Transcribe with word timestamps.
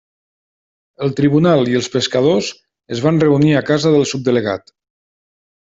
El 1.07 1.13
tribunal 1.19 1.69
i 1.73 1.77
els 1.81 1.91
pescadors 1.97 2.49
es 2.97 3.05
va 3.05 3.13
reunir 3.19 3.55
a 3.55 3.63
casa 3.71 3.95
del 3.99 4.09
Subdelegat. 4.15 4.77